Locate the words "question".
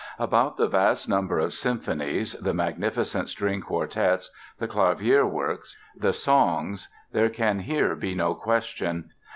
8.33-9.11